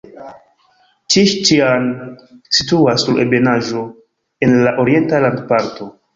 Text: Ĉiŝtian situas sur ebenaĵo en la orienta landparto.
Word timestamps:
Ĉiŝtian 1.15 1.85
situas 2.61 3.05
sur 3.05 3.21
ebenaĵo 3.25 3.85
en 4.49 4.59
la 4.67 4.75
orienta 4.87 5.23
landparto. 5.29 5.91